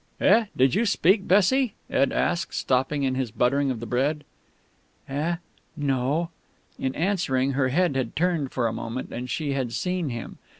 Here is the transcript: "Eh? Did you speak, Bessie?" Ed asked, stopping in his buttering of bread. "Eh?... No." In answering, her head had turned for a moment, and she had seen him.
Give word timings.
"Eh? 0.19 0.45
Did 0.57 0.73
you 0.73 0.87
speak, 0.87 1.27
Bessie?" 1.27 1.75
Ed 1.87 2.11
asked, 2.11 2.55
stopping 2.55 3.03
in 3.03 3.13
his 3.13 3.29
buttering 3.29 3.69
of 3.69 3.79
bread. 3.81 4.23
"Eh?... 5.07 5.35
No." 5.77 6.31
In 6.79 6.95
answering, 6.95 7.51
her 7.51 7.67
head 7.69 7.95
had 7.95 8.15
turned 8.15 8.51
for 8.51 8.65
a 8.67 8.73
moment, 8.73 9.13
and 9.13 9.29
she 9.29 9.53
had 9.53 9.73
seen 9.73 10.09
him. 10.09 10.39